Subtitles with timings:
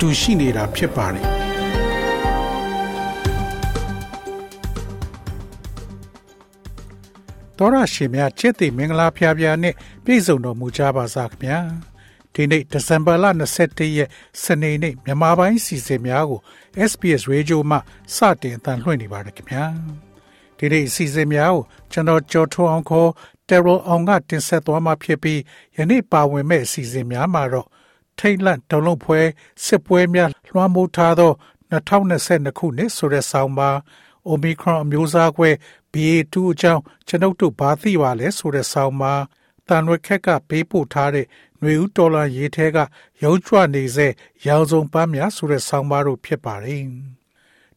[0.00, 1.24] တူရှိနေတာဖြစ်ပါတယ်
[7.58, 11.58] တော်ရရှိမြချစ်တိမင်္ဂလာဖျားဖျားနဲ့ပြည့်စုံတော်မူကြပါစားခင်ဗျာ
[12.34, 13.24] ဒီနေ့ဒီဇင်ဘာလ
[13.60, 14.08] 21ရက်
[14.42, 16.40] စနေနေ့မြန်မာပိုင်းစီစဉ်များကို
[16.90, 17.76] SPS Radio မှ
[18.16, 19.64] စတင်အသံလွှင့်နေပါတယ်ခင်ဗျာ
[20.58, 21.62] ဒီနေ့စီစဉ်များကို
[21.92, 23.10] ကျွန်တော်ကြော်ထွန်းအောင်ခေါ်
[23.48, 25.40] Terror အောင်ကတင်ဆက်သွားမှာဖြစ်ပြီး
[25.76, 27.66] ယနေ့ပါဝင်မဲ့အစီအစဉ်များမှာတော့
[28.20, 29.20] ထိတ်လန့်ဒုံလုံးဖွဲ
[29.64, 31.32] စစ်ပွဲများလွှမ်းမိုးထားသော
[31.72, 33.70] 2022ခုနှစ်ဆိုတဲ့ဆောင်းပါ
[34.30, 35.50] Omicron အမျိုးအစားကွဲ
[35.92, 39.14] BA2 အကြောင်းကျွန်ုပ်တို့ဘာသိပါလဲဆိုတဲ့ဆောင်းပါ
[39.68, 41.26] တန်ရွက်ခက်ကပေးပို့ထားတဲ့
[41.58, 42.78] ຫນွေဦးတော်လာရေးထဲက
[43.22, 44.08] ရုံးချနေစေ
[44.46, 46.84] ရောင်စုံပန်းများဆိုတဲ့ဆောင်းပါတို့ဖြစ်ပါတယ်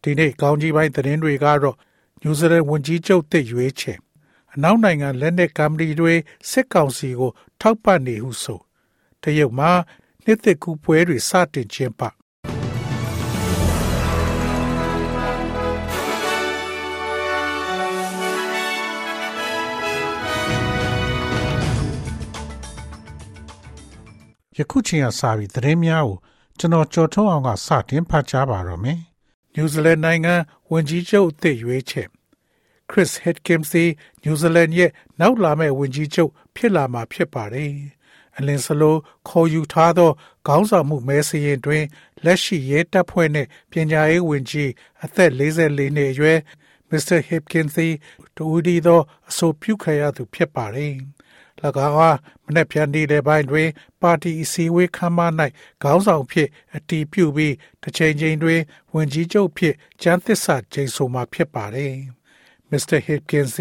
[0.01, 1.77] ဒီနေ့ကောင်းကြီးပိုင်းသတင်းတွေကတော့
[2.21, 3.97] ညူဇီလန်ဝန်ကြီးချုပ်တစ်ရွေးချယ်
[4.53, 6.13] အနောက်နိုင်ငံလက်နက်ကမ်ပဏီတွေ
[6.49, 8.59] စစ်ကောင်စီကို ထောက်ပံ့နေဟုဆို
[9.23, 9.71] တရုတ်မှာ
[10.25, 12.01] နှစ်သက်ကူပွဲတွေစတင်ခြင်းပ
[24.57, 26.17] ယခုချိန်ကစပြီးသတင်းများကို
[26.59, 28.99] ကျွန်တော်ကြော်ထုံးအောင်ကစတင်ဖတ်ကြားပါတော့မယ်။
[29.53, 30.35] နယူးဇီလန်နိုင်ငံ
[30.71, 32.07] ဝန်ကြီးချုပ်အသစ်ရွေးချယ်
[32.89, 33.73] Chris Hitchens
[34.21, 37.71] နယူးဇီလန်ရဲ့နောက်လာမဲ့ဝန်ကြီးချုပ်ဖြစ်လာမှာဖြစ်ပါတယ်။
[38.37, 38.95] အလင်စလို
[39.29, 40.11] ခေါ်ယူထားသော
[40.47, 41.83] ခေါင်းဆောင်မှုမဲစရင်တွင်
[42.23, 44.71] လက်ရှိရဲတပ်ဖွဲ့နှင့်ပညာရေးဝန်ကြီး
[45.03, 46.39] အသက်44နှစ်အရွယ်
[46.89, 47.19] Mr.
[47.27, 47.77] Hipkins
[48.35, 50.93] တူဒီသောအဆိုပြုခံရသူဖြစ်ပါတယ်။၎
[51.87, 53.69] င်းအားမနေ့ပြန်ဒီတဲ့ပိုင်းတွင်
[54.01, 55.19] ပါတီအစည်းအဝေးခမ်းမ၌
[55.83, 58.61] ခေါင်းဆောင်ဖြစ်အတီးပြုပြီးတစ်ချိန်ချိန်တွင်
[58.93, 61.93] ဝန်ကြီးချုပ်ဖြစ်ကျန်းသစ္စာကျိန်ဆိုမှာဖြစ်ပါတယ်။
[62.71, 62.99] Mr.
[63.07, 63.57] Hipkins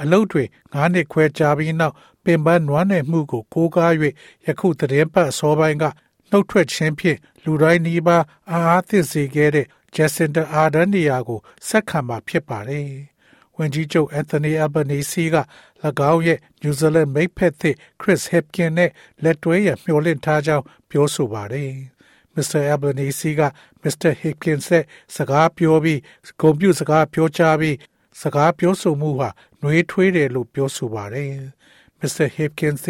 [0.00, 3.92] အလုပ်တွေ9နှစ်ခွဲကြာပြီးနောက်ပ င်ပန်းနွမ်းနယ်မှုကိုကိုးကား၍
[4.46, 5.84] ယခုသတင်းပတ်အစောပိုင်းက
[6.30, 12.88] နှုတ်ထွက်ခြင်းဖြင့်လူတိုင်းနီးပါးအားအားသင့်စေခဲ့တဲ့ Jacinda Ardern နေရာကိုဆက်ခံမှာဖြစ်ပါတယ်။
[13.56, 15.36] ဝန်ကြီးချုပ် Anthony Albanese က၎
[16.12, 18.90] င်းရဲ့ New Zealand မိတ်ဖက်သစ် Chris Hipkins နဲ့
[19.22, 21.72] လက်တွဲရမျှော်လင့်ထားကြောင်းပြောဆိုပါတယ်။
[22.34, 22.60] Mr.
[22.72, 23.42] Albanese က
[23.82, 24.10] Mr.
[24.22, 24.84] Hipkins နဲ့
[25.16, 26.00] စကားပြောပြီး
[26.40, 27.76] ဂုဏ်ပြုစကားပြောကြားပြီး
[28.22, 29.28] စကားပြောဆိုမှုဟာ
[29.60, 31.32] နှွေးထွေးတယ်လို့ပြောဆိုပါတယ်။
[32.00, 32.26] Mr.
[32.36, 32.86] Hipkins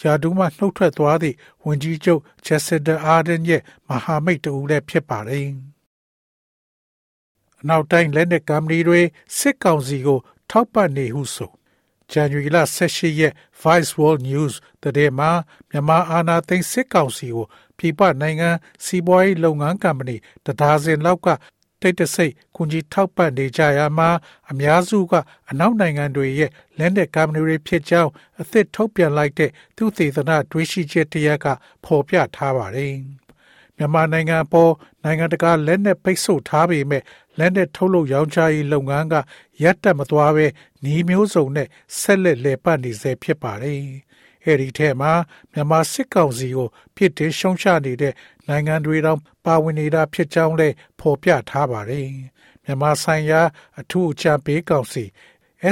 [0.00, 5.46] ယာဒူးမှနှုတ်ထွက်သွားသည့်ဝန်ကြီးချုပ် Jacinda Ardern ရဲ့မဟာမိတ်တူလည်းဖြစ်ပါတယ်။
[7.60, 9.00] အနောက်တိုင်းလက်နက်ကမ်ပဏီတွေ
[9.38, 10.18] စစ်ကောင်စီကို
[10.50, 11.50] ထောက်ပံ့နေဟုဆို
[12.10, 15.30] ဇန်နဝါရီလ18ရက် Vice World News တဲ့မှာ
[15.70, 17.46] မြန်မာအာဏာသိမ်းစစ်ကောင်စီကို
[17.78, 18.50] ပြည်ပနိုင်ငံ
[18.84, 20.16] စီးပွားရေးလုပ်ငန်းကမ္ပဏီ
[20.46, 21.28] တဒါဇင်လောက်က
[21.84, 24.10] တိတ်တဆိတ်ကူညီထောက်ပံ့နေကြရမှာ
[24.50, 25.14] အများစုက
[25.50, 31.46] အနောက်နိုင်ငံတွေရဲ့လက်နက်ကမ္ပဏီတွေဖြစ်ကြောင်းအသစ်ထုတ်ပြန်လိုက်တဲ့သူသေသနာတွေးရှိချက်တရက်က
[31.84, 32.94] ဖော်ပြထားပါတယ်။
[33.76, 34.72] မြန်မာနိုင်ငံပေါ်
[35.04, 37.02] နိုင်ငံတကာလက်နက်ပိတ်ဆို့ထားပေမဲ့
[37.38, 39.14] လက်နက်ထုတ်လုပ်ရောင်းချရေးလုပ်ငန်းက
[39.62, 40.46] ရပ်တန့်မသွားဘဲ
[40.82, 41.68] နှီးမျိုးစုံနဲ့
[42.00, 43.82] ဆက်လက်လည်ပတ်နေစေဖြစ်ပါတယ်။
[44.44, 45.12] အဲဒီထဲမှာ
[45.52, 48.14] မြန်မာစစ်ကောင်စီကိုဖြစ်တင်ရှုံချနေတဲ့
[48.48, 52.06] နိုင်ငံတွေတောင်ပါဝင်နေတာဖြစ်ကြောင်းလည်းဖော်ပြထားပါတယ်။
[52.64, 53.40] မြန်မာဆိုင်ရာ
[53.80, 55.04] အထူးအကြံပေးကောင်စီ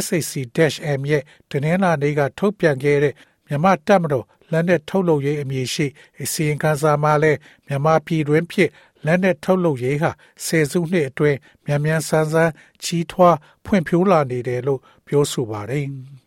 [0.05, 3.15] SAC-M ရဲ့တနင်္လာနေ့ကထုတ်ပြန်ခဲ့တဲ့
[3.47, 5.87] မြန်မာတပ်မတော်လက်နက်ထုတ်လုပ်ရေးအမည်ရှိ
[6.23, 8.71] အစီရင်ခံစာမှာလည်းမြန်မာပြည်တွင်းဖြစ်
[9.07, 10.11] လက်နက်ထုတ်လုပ်ရေးဟာ
[10.45, 12.53] ဆယ်စုနှစ်အတွင်းမြန်မြန်ဆန်းဆန်း
[12.85, 15.87] ကြီးထွားဖွံ့ဖြိုးလာနေတယ်လို့ပြောဆိုပါတယ်။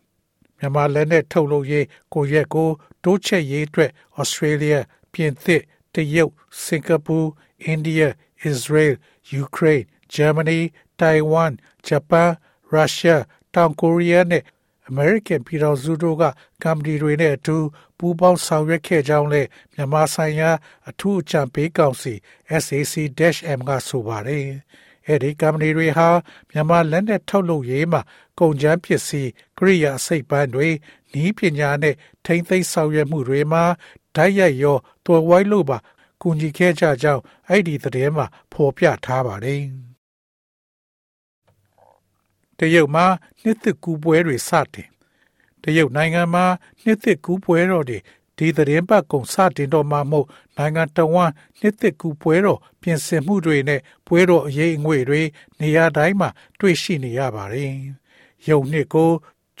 [0.58, 2.68] မြန်မာလက်နက်ထုတ်လုပ်ရေးကိုရက်ကို
[3.04, 4.74] တိုးချက်ရေးအတွက်ဩစတြေးလျ
[5.12, 5.62] ပြင်သစ်
[5.94, 6.32] တရုတ်
[6.62, 7.18] စင်ကာပူ
[7.64, 8.02] အိန္ဒိယ
[8.42, 8.94] အစ္စရေး
[9.32, 10.58] ယူကရိန်းဂျာမနီ
[11.00, 11.52] တိုင်ဝမ်
[11.86, 12.30] ဂျပန်
[12.70, 13.22] ရုရှား
[13.54, 14.42] တောင်ကိုရီးယားနဲ့
[14.88, 16.24] အမေရိကန်ပြည်ထောင်စုတို့က
[16.62, 17.56] ကမ္ဘာတွေနဲ့အတူ
[17.98, 20.50] ပူးပေါင်းဆောင်ရွက်ခဲ့ကြောင်းလည်းမြန်မာဆိုင်ရာ
[20.88, 22.14] အထူးအကြံပေးကောင်စီ
[22.62, 24.46] SAC-M ကဆိုပါတယ်။
[25.06, 26.08] အဲဒီကမ္ဘာတွေဟာ
[26.50, 28.00] မြန်မာလက်နက်ထုတ်လုပ်ရေးမှာ
[28.38, 30.68] ကုန်ကျန်းပစ္စည်းကရိယာအစိတ်ပိုင်းတွေ
[31.22, 31.94] ဤပညာနဲ့
[32.24, 33.64] ထိမ့်သိမ်းဆောင်ရွက်မှုတွေမှာ
[34.16, 35.78] ဓာတ်ရိုက်ရောတော်ဝိုင်းလို့ပါ
[36.22, 39.62] ကူညီခဲ့ကြကြောင်းအဲ့ဒီသတင်းမှာဖော်ပြထားပါတယ်။
[42.58, 43.06] တရုတ်မှာ
[43.42, 44.88] နှစ်သက်ကူပွဲတွေစတင်
[45.62, 46.44] တရုတ်နိုင်ငံမှာ
[46.82, 47.98] နှစ်သက်ကူပွဲတော်တွေ
[48.36, 51.30] ဒီသတင်းပတ်ကုံစတင်တော်မှာမို့နိုင်ငံတော်ဝန်
[51.60, 55.22] နှစ်သက်ကူပွဲတော်ပြင်ဆင်မှုတွေနဲ့ပွဲတော်အရေးအငွေတွေ
[55.60, 56.28] နေရာတိုင်းမှာ
[56.60, 57.72] တွေ့ရှိနေရပါတယ်။
[58.48, 59.10] ယုံနှစ်ကို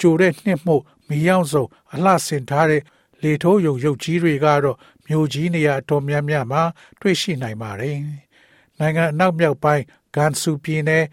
[0.00, 0.76] ကြိုတဲ့နှစ်မှု
[1.08, 2.82] မီရောက်ဆုံးအလှဆင်ထားတဲ့
[3.22, 6.62] လေထိုးယုံရုပ်ကြီးတွေကတော့မြို့ကြီးနေရာအတော်များများမှာ
[7.00, 7.96] တွေ့ရှိနိုင်ပါတယ်။
[8.78, 9.84] နိုင်ငံအနောက်မြောက်ပိုင်း
[10.14, 11.04] ဂန်ဆူပြည်နယ်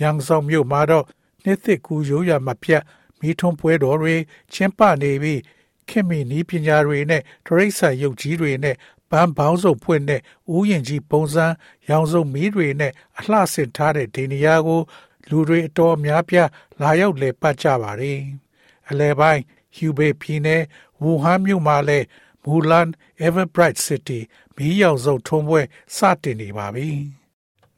[0.00, 1.04] ရန်ဆောင်မြို့မှာတော့
[1.44, 2.82] နှစ်သက်ကူရိုးရာမပြတ်
[3.20, 4.14] မိထုံးပွဲတော်တွေ
[4.52, 5.40] ကျင်းပနေပြီး
[5.88, 8.76] ခင်မီနီးပညာတွေနဲ့တရိษံရုပ်ကြီးတွေနဲ့
[9.10, 10.20] ပန်းပေါင်းစုံဖွင့်တဲ့
[10.54, 11.46] ဥယျာဉ်ကြီးပုံစံ
[11.88, 14.80] ရောင်စုံမီးတွေနဲ့အလှဆင်ထားတဲ့ဒီနေရာကို
[15.28, 16.48] လူတွေအတော်များပြား
[16.80, 18.20] လာရောက်လည်ပတ်ကြပါတယ်။
[18.88, 19.42] အလဲပိုင်း
[19.76, 20.62] ဟျူဘေပြည်နယ်
[21.02, 22.06] ဝူဟန်မြို့မှာလည်း
[22.44, 22.88] မူလန်
[23.26, 24.20] Everbright City
[24.56, 25.60] မီးရောင်စုံထုံးပွဲ
[25.96, 26.88] စတင်နေပါပြီ။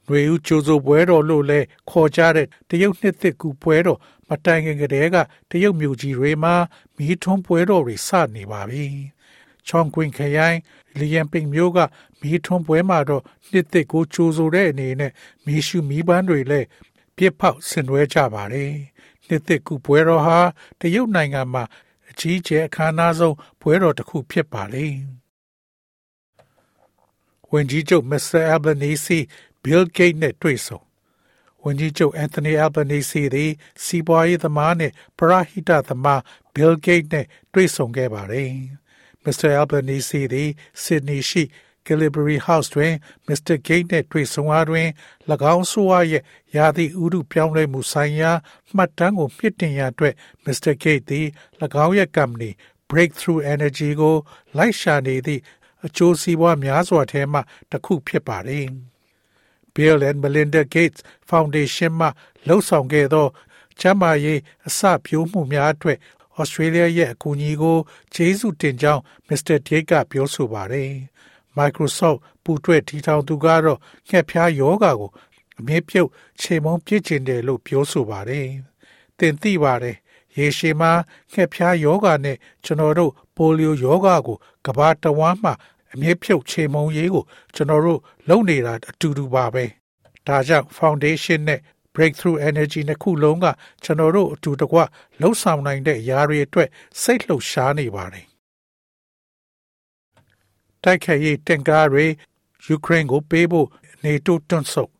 [0.08, 1.60] တွေဦးကျိုးစိုးပွဲတော်လို့လဲ
[1.90, 3.98] ခေါ်ကြတဲ့တရုတ်နှစ်သစ်ကူပွဲတော်
[4.28, 5.16] မတိုင်ခင်ကတည်းက
[5.50, 6.54] တရုတ်မြို့ကြီးတွေမှာ
[6.96, 8.84] မီးထွန်းပွဲတော်တွေစနေပါပြီ။
[9.66, 10.58] ချောင်းကွင်းခရိုင်
[10.98, 11.78] လီယန်ပင်မျိုးက
[12.20, 15.12] မီးထွန်းပွဲမှာတော့နှစ်သစ်ကိုကြိုးဆိုတဲ့အနေနဲ့
[15.44, 16.66] မီးရှူမီးပန်းတွေလည်း
[17.16, 18.72] ပြစ်ဖောက်ဆင်နွှဲကြပါတယ်။
[19.26, 20.38] နှစ်သစ်ကူပွဲတော်ဟာ
[20.80, 21.64] တရုတ်နိုင်ငံမှာ
[22.10, 24.86] အကြီးကျယ်အခမ်းအနားဆုံးပွဲတော်တစ်ခုဖြစ်ပါလေ။
[27.50, 29.18] ဝန်ကြီးချုပ်မစ္စတာအယ်ဘနီစီ
[29.62, 30.80] ဘီလ်ဂိတ်နဲ့တွေ့ဆုံ
[31.64, 33.50] ဝန်ကြီးချုပ်အန်တိုနီအယ်ဘနီစီသည်
[33.84, 36.22] စီးပွားရေးသမားနဲ့ပရဟိတသမား
[36.54, 38.50] ဘီလ်ဂိတ်နဲ့တွေ့ဆုံခဲ့ပါတယ်။
[39.24, 40.50] မစ္စတာအယ်ဘနီစီသည်
[40.82, 41.44] ဆစ်ဒနီရှိ
[41.86, 42.94] Calibri House တွင်
[43.28, 43.56] Mr.
[43.66, 44.88] Gate နှင့်တွေ့ဆုံအားတွင်၎
[45.54, 46.22] င်းဆိုအားရဲ့
[46.56, 48.32] ယာသည့်ဥဒုပြောင်းလဲမှုဆိုင်ရာ
[48.74, 50.14] မှတ်တမ်းကိုမြင့်တင်ရအတွက်
[50.44, 50.72] Mr.
[50.82, 51.26] Gate သည်၎
[51.84, 52.50] င်းရဲ့ company
[52.90, 54.16] Breakthrough Energy ကို
[54.56, 55.42] လိုက်ရှာနေသည့်
[55.86, 57.40] အကျိုးစီးပွားများစွာထဲမှ
[57.70, 58.66] တစ်ခုဖြစ်ပါတယ်။
[59.74, 62.08] Bill and Melinda Gates Foundation မှ
[62.46, 63.26] လှုပ်ဆောင်ခဲ့သော
[63.80, 65.98] ကျန်းမာရေးအစပြိုးမှုများအတွက်
[66.36, 67.78] ဩစတြေးလျရဲ့အကူအညီကို
[68.14, 69.56] ကျေးဇူးတင်ကြောင်း Mr.
[69.66, 70.90] Tate ကပြောဆိုပါတယ်။
[71.56, 73.78] Microsoft ပူတွဲထီထောင်သူကတော့
[74.08, 75.10] ငှက်ဖျားယောဂါကို
[75.58, 76.10] အမြင့်ပြုတ်
[76.40, 78.46] ချိန်မုံပြစ်ကျင်တယ်လို့ပြောဆိုပါတယ်။
[79.18, 79.96] သင်သိပါတယ်။
[80.36, 80.92] ရေရှည်မှာ
[81.32, 84.36] ငှက်ဖျားယောဂါနဲ့ကျွန်တော်တို့ပိုလီယိုယောဂါကို
[84.66, 85.52] ကဘာတဝမ်းမှာ
[85.94, 87.24] အမြင့်ဖြုတ်ချိန်မုံရေးကို
[87.54, 89.64] ကျွန်တော်တို့လုပ်နေတာအတူတူပါပဲ။
[90.26, 91.60] ဒါကြောင့် foundation နဲ့
[91.94, 93.46] breakthrough energy နှစ်ခုလုံးက
[93.84, 94.78] ကျွန်တော်တို့အတူတကွ
[95.20, 96.68] လှုပ်ဆောင်နိုင်တဲ့အရာတွေအတွက်
[97.02, 98.26] စိတ်လှုပ်ရှားနေပါတယ်
[100.82, 102.06] တိုက်ခိုက်ရေးတင့်ကားတွေ
[102.66, 103.68] ယူကရိန်းကိုပေးဖို့
[104.04, 104.90] နေတိုးတွန်းဆုတ်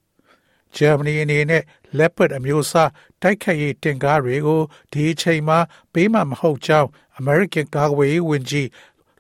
[0.77, 1.63] ဂျာမနီအနေနဲ့
[1.99, 2.91] လက်ပတ်အမျိုးအစား
[3.23, 4.63] တိုက်ခိုက်ရေးတင့်ကားတွေကို
[4.93, 5.59] ဒီအချိန်မှာ
[5.93, 6.89] ပေးမှမဟုတ်ကြောင်း
[7.21, 8.69] American ကာကွယ်ရေးဝန်ကြီး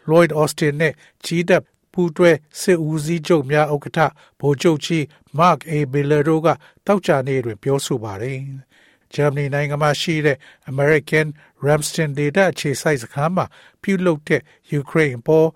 [0.08, 0.92] Lloyd Austin နဲ့
[1.24, 1.62] ကြီးတပ်
[1.92, 2.30] ပူးတွဲ
[2.60, 4.00] စစ်ဦးစီးချုပ်များဥက္ကဋ္ဌ
[4.40, 5.02] ဗိုလ်ချုပ်ကြီး
[5.38, 5.72] Mark A.
[5.92, 6.48] Miller တို့က
[6.86, 8.38] တောက်ကြနေတွင်ပြောဆိုပါတယ်။
[9.14, 10.38] ဂျာမနီနိုင်ငံမှာရှိတဲ့
[10.72, 11.26] American
[11.64, 13.46] Ramstein ဒေတာအခြေစိုက်စခန်းမှာ
[13.82, 15.48] ပြုလုပ်တဲ့ယူကရိန်းပေါ်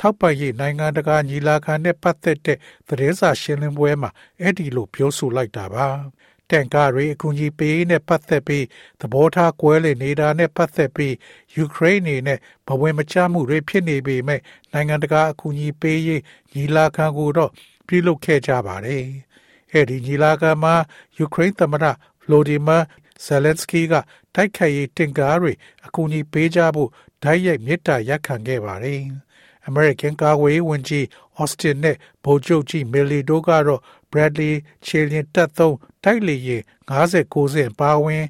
[0.00, 2.58] ထောက်ပံ့ရေးနိုင်ငံတကာညီလာခံနဲ့ပတ်သက်တဲ့
[2.88, 4.10] သတင်းစာရှင်းလင်းပွဲမှာ
[4.40, 5.86] အဲ့ဒီလိုပြောဆိုလိုက်တာပါ
[6.50, 8.64] တန်ကားတွေအကူအညီပေးနဲ့ပတ်သက်ပြီး
[9.00, 11.14] သဘောထားကွဲလွဲနေတာနဲ့ပတ်သက်ပြီး
[11.56, 14.40] ယူကရိန်းနေနဲ့ဘဝင်မချမှုတွေဖြစ်နေပေမဲ့
[14.72, 16.22] နိုင်ငံတကာအကူအညီပေးရေး
[16.54, 17.50] ညီလာခံကိုတော့
[17.86, 19.04] ပြုလုပ်ခဲ့ကြပါတယ်။
[19.72, 20.74] အဲဒီညီလာခံမှာ
[21.18, 21.92] ယူကရိန်းသမ္မတဗ
[22.30, 22.78] လိုဒီမာ
[23.24, 23.94] ဇယ်လန်စကီက
[24.34, 25.52] တိုက်ခိုက်ရေးတင်ကားတွေ
[25.86, 26.90] အကူအညီပေးကြဖို့
[27.22, 29.02] ဓာတ်ရိုက်မြစ်တာရက်ခံခဲ့ပါတယ်။
[29.68, 31.04] American ကာကွယ်ရေးဝန်ကြီး
[31.42, 34.52] Austin နဲ့ဗိုလ်ချုပ်ကြီး Milley တို့ကတော့ Bradley
[34.84, 38.24] ခြေလျင်တပ်သုံးတိုက်လေယာဉ်90 90ပါဝင်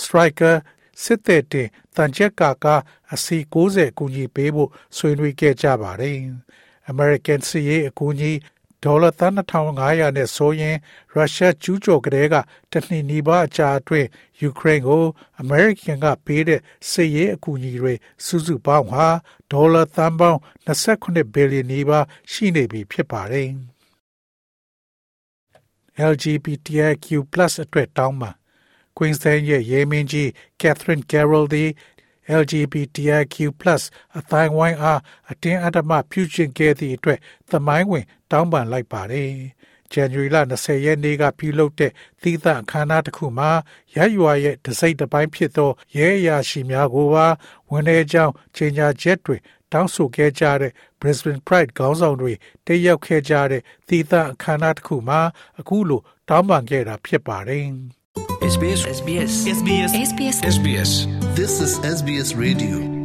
[0.00, 0.56] Striker
[1.02, 2.66] စစ်တဲ့တင်တန်ချက်ကာက
[3.14, 6.16] အစီ90ကူညီပေးဖို့ဆွေးနွေးခဲ့ကြပါတယ်။
[6.92, 8.32] American စီရေးအကူအညီ
[8.84, 10.76] ဒေါ်လာ3500နဲ့ဆိုရင်
[11.14, 12.34] ရုရှားကျူးကျော်ကလေးက
[12.72, 14.08] တနှစ်နီးပါးအကြာအတွင်း
[14.40, 15.04] ယူကရိန်းကို
[15.40, 16.60] အမေရိကန်ကပေးတဲ့
[16.90, 17.94] စစ်ရေးအကူအညီတွေ
[18.24, 19.06] စုစုပေါင်းဟာ
[19.52, 23.48] ဒေါ်လာသန်းပေါင်း29ဘီလီယံနီးပါးရှိနေပြီဖြစ်ပါတယ်။
[26.10, 27.06] LGBTQ+
[27.64, 28.34] အတွက်တောင်းပန်
[28.96, 30.28] Queensland ရဲ့ရဲမင်းကြီး
[30.60, 31.70] Catherine Carroll သည်
[32.40, 33.36] LGBTQ+
[34.18, 37.18] အတိုင်းဝိုင်းအားအတင်းအဓမ္မပြုကျင့်ခဲ့သည့်အတွက်
[37.50, 39.30] သမိုင်းဝင် တောင်းပန်လိုက်ပါတယ်။
[39.94, 41.92] January လ20ရက်နေ့ကပြုလုပ်တဲ့
[42.22, 43.50] သီးသန့်အခမ်းအနားတစ်ခုမှာ
[43.96, 47.26] ရရွာရဲ့တစိမ့်တစ်ပိုင်းဖြစ်သောရဲအရာရှိများကိုပါ
[47.70, 49.36] ဝန်ထဲကြောင်းချိန်ညာချက်တွေ
[49.72, 52.32] တောင်းဆိုခဲ့ကြတဲ့ Brisbane Pride ခေါင်းဆောင်တွေ
[52.66, 55.20] တက်ရောက်ခဲ့ကြတဲ့သီးသန့်အခမ်းအနားတစ်ခုမှာ
[55.60, 57.66] အခုလိုတောင်းပန်ခဲ့တာဖြစ်ပါတယ်။
[58.54, 60.90] SBS SBS SBS SBS SBS
[61.38, 62.99] This is SBS Radio.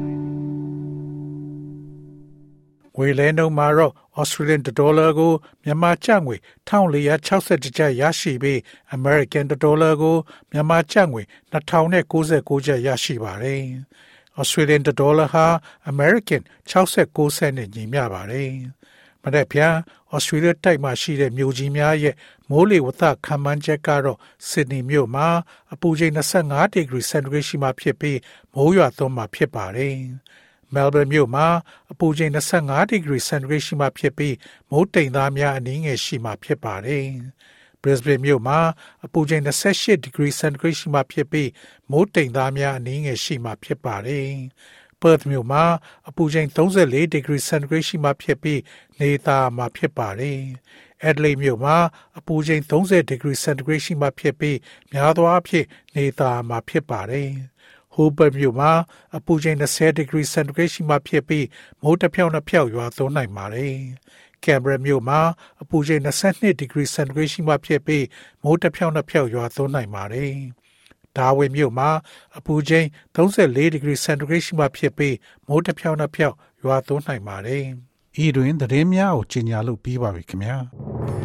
[2.95, 5.33] ငွေလဲနှုန်းမှာတော့ Australian dollar ကို
[5.63, 6.35] မြန်မာကျပ်ငွေ
[6.67, 8.59] 1460ကျပ်ရရှိပြီး
[8.95, 10.15] American dollar ကို
[10.51, 11.21] မြန်မာကျပ်ငွေ
[11.51, 13.63] 2099ကျပ်ရရှိပါတယ်။
[14.39, 15.45] Australian dollar ဟာ
[15.91, 18.51] American 69 cent နဲ့ညီမျှပါတယ်။
[19.23, 19.73] မနေ့ပြန်
[20.15, 22.15] Australia တိုက်မှာရှိတဲ့မြို့ကြီးများရဲ့
[22.49, 25.27] မိုးလေဝသခန့်မှန်းချက်ကတော့ Sydney မြို့မှာ
[25.73, 28.19] အပူချိန်25 degree centigrade ရှိမှဖြစ်ပြီး
[28.53, 29.95] မိုးရွာသွန်းမှာဖြစ်ပါတယ်။
[30.73, 31.47] Melbourne မြို့မှာ
[31.91, 34.35] အပူချိန်25 degree centigrade ရှိမှဖြစ်ပြီး
[34.69, 37.05] မိုးတိမ်သားများအနည်းငယ်ရှိမှဖြစ်ပါတယ်။
[37.81, 38.59] Brisbane မြို့မှာ
[39.05, 41.49] အပူချိန်28 degree centigrade ရှိမှဖြစ်ပြီး
[41.91, 44.29] မိုးတိမ်သားများအနည်းငယ်ရှိမှဖြစ်ပါတယ်။
[45.01, 45.63] Perth မြို့မှာ
[46.09, 48.59] အပူချိန်34 degree centigrade ရှိမှဖြစ်ပြီး
[48.99, 50.39] နေသားမှာဖြစ်ပါတယ်။
[51.09, 51.77] Adelaide မြို့မှာ
[52.17, 54.57] အပူချိန်30 degree centigrade ရှိမှဖြစ်ပြီး
[54.91, 57.29] များသောအားဖြင့်နေသားမှာဖြစ်ပါတယ်။
[57.95, 58.71] Hobart မြို့မှာ
[59.17, 61.45] အပူချိန်20 degree centigrade ရှိမှဖြစ်ပြီး
[61.81, 63.75] မိုးတစ်ဖြောင်းနှစ်ဖြောက်ရွာသွန်းနိုင်ပါတယ်။
[64.43, 65.19] ကင်ဘရာမြို့မှာ
[65.61, 68.05] အပူချိန်22 degree centigrade ရှိမှဖြစ်ပြီး
[68.43, 70.33] မိုးတစ်ဖြောင်းနှစ်ဖြောက်ရွာသွန်းနိုင်ပါတယ်။
[71.17, 71.89] ဒါဝင်မြို့မှာ
[72.37, 72.85] အပူချိန်
[73.15, 75.15] 34 degree centigrade ရှိမှဖြစ်ပြီး
[75.47, 77.63] မိုးတစ်ဖြောင်းနှစ်ဖြောက်ရွာသွန်းနိုင်ပါတယ်။
[78.23, 80.57] ဤတွင်သတင်းများကိုကြီးညာလို့ပြီးပါပြီခင်ဗျာ။။